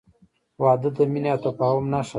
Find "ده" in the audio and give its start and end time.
2.03-2.09